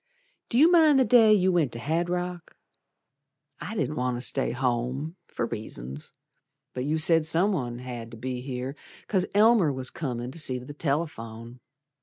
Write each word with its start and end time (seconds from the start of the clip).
Do 0.49 0.57
you 0.57 0.71
mind 0.71 0.97
the 0.97 1.05
day 1.05 1.31
you 1.31 1.51
went 1.51 1.71
to 1.73 1.79
Hadrock? 1.79 2.57
I 3.59 3.75
didn't 3.75 3.97
want 3.97 4.17
to 4.17 4.21
stay 4.25 4.49
home 4.49 5.15
for 5.27 5.45
reasons, 5.45 6.11
But 6.73 6.85
you 6.85 6.97
said 6.97 7.23
someone 7.23 7.77
'd 7.77 7.81
have 7.81 8.09
to 8.09 8.17
be 8.17 8.41
here 8.41 8.73
'Cause 9.07 9.27
Elmer 9.35 9.71
was 9.71 9.91
comin' 9.91 10.31
to 10.31 10.39
see 10.39 10.57
t' 10.59 10.65
th' 10.65 10.79
telephone. 10.79 11.59